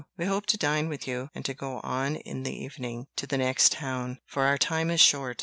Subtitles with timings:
[0.17, 3.37] We hope to dine with you, and to go on in the evening to the
[3.37, 5.37] next town, for our time is short.